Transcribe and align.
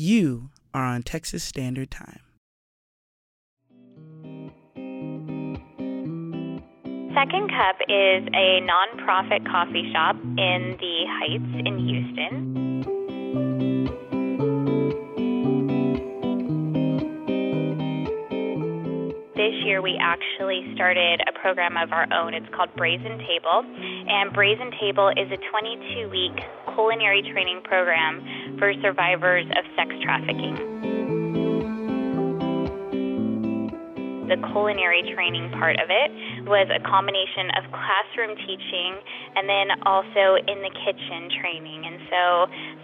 You 0.00 0.50
are 0.72 0.84
on 0.84 1.02
Texas 1.02 1.42
Standard 1.42 1.90
Time. 1.90 2.20
Second 7.16 7.50
Cup 7.50 7.78
is 7.88 8.22
a 8.32 8.62
nonprofit 8.62 9.44
coffee 9.50 9.90
shop 9.92 10.14
in 10.14 10.76
the 10.78 11.04
Heights 11.18 11.66
in 11.66 11.78
Houston. 11.88 12.47
Year, 19.68 19.82
we 19.82 20.00
actually 20.00 20.64
started 20.74 21.20
a 21.28 21.38
program 21.38 21.76
of 21.76 21.92
our 21.92 22.08
own. 22.10 22.32
It's 22.32 22.48
called 22.56 22.70
Brazen 22.74 23.20
Table. 23.28 23.60
And 24.08 24.32
Brazen 24.32 24.72
Table 24.80 25.10
is 25.10 25.28
a 25.30 25.36
22 25.52 26.08
week 26.08 26.40
culinary 26.74 27.20
training 27.30 27.60
program 27.64 28.56
for 28.58 28.72
survivors 28.80 29.44
of 29.44 29.64
sex 29.76 29.92
trafficking. 30.02 30.88
the 34.28 34.36
culinary 34.52 35.00
training 35.16 35.48
part 35.56 35.80
of 35.80 35.88
it 35.88 36.12
was 36.44 36.68
a 36.68 36.80
combination 36.84 37.48
of 37.56 37.64
classroom 37.72 38.36
teaching 38.44 38.92
and 39.34 39.48
then 39.48 39.72
also 39.88 40.36
in 40.36 40.60
the 40.60 40.72
kitchen 40.84 41.32
training. 41.40 41.88
And 41.88 41.96
so 42.12 42.22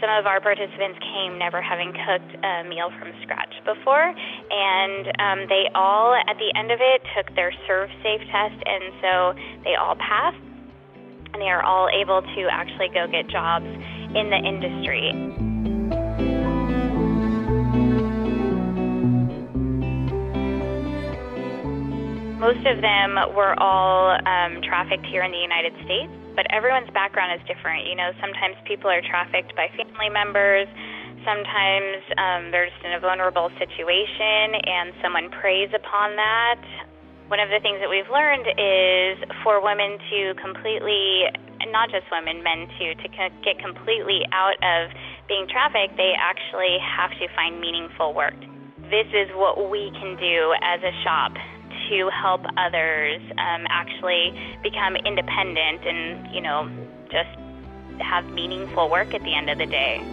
some 0.00 0.08
of 0.08 0.24
our 0.24 0.40
participants 0.40 0.96
came 1.04 1.36
never 1.36 1.60
having 1.60 1.92
cooked 1.92 2.32
a 2.40 2.64
meal 2.64 2.88
from 2.96 3.12
scratch 3.20 3.52
before, 3.68 4.16
and 4.54 5.06
um, 5.18 5.48
they 5.48 5.66
all, 5.74 6.14
at 6.14 6.38
the 6.38 6.52
end 6.54 6.70
of 6.70 6.78
it, 6.80 7.02
took 7.16 7.34
their 7.34 7.52
Serve 7.66 7.90
Safe 8.02 8.20
test, 8.30 8.54
and 8.64 8.94
so 9.02 9.34
they 9.64 9.74
all 9.74 9.96
passed. 9.96 10.38
And 11.32 11.42
they 11.42 11.50
are 11.50 11.64
all 11.64 11.88
able 11.90 12.22
to 12.22 12.42
actually 12.50 12.88
go 12.94 13.08
get 13.10 13.26
jobs 13.26 13.66
in 13.66 14.30
the 14.30 14.38
industry. 14.38 15.10
Most 22.38 22.66
of 22.66 22.80
them 22.82 23.16
were 23.34 23.58
all 23.58 24.14
um, 24.14 24.62
trafficked 24.62 25.06
here 25.06 25.24
in 25.24 25.32
the 25.32 25.42
United 25.42 25.72
States, 25.82 26.12
but 26.36 26.46
everyone's 26.50 26.90
background 26.90 27.40
is 27.40 27.46
different. 27.48 27.88
You 27.88 27.96
know, 27.96 28.12
sometimes 28.20 28.54
people 28.64 28.90
are 28.90 29.00
trafficked 29.00 29.56
by 29.56 29.66
family 29.74 30.10
members. 30.10 30.68
Sometimes 31.24 32.04
um, 32.20 32.50
they're 32.52 32.68
just 32.68 32.84
in 32.84 32.92
a 32.92 33.00
vulnerable 33.00 33.48
situation, 33.56 34.60
and 34.60 34.92
someone 35.00 35.30
preys 35.30 35.72
upon 35.74 36.16
that. 36.16 36.60
One 37.28 37.40
of 37.40 37.48
the 37.48 37.58
things 37.64 37.80
that 37.80 37.88
we've 37.88 38.08
learned 38.12 38.44
is 38.44 39.16
for 39.42 39.64
women 39.64 39.96
to 39.96 40.34
completely, 40.36 41.24
not 41.72 41.88
just 41.88 42.04
women, 42.12 42.44
men 42.44 42.68
too, 42.76 42.92
to 43.00 43.08
get 43.40 43.58
completely 43.58 44.20
out 44.32 44.60
of 44.60 44.92
being 45.26 45.48
trafficked, 45.48 45.96
they 45.96 46.12
actually 46.12 46.76
have 46.84 47.10
to 47.16 47.26
find 47.34 47.58
meaningful 47.58 48.12
work. 48.12 48.36
This 48.92 49.08
is 49.16 49.32
what 49.32 49.70
we 49.70 49.90
can 49.96 50.20
do 50.20 50.52
as 50.60 50.84
a 50.84 50.92
shop 51.02 51.32
to 51.88 52.10
help 52.12 52.44
others 52.60 53.22
um, 53.40 53.64
actually 53.72 54.36
become 54.62 54.96
independent 54.96 55.80
and, 55.88 56.34
you 56.34 56.42
know, 56.42 56.68
just 57.08 57.32
have 58.00 58.26
meaningful 58.26 58.90
work 58.90 59.14
at 59.14 59.22
the 59.22 59.34
end 59.34 59.48
of 59.48 59.56
the 59.56 59.66
day. 59.66 60.04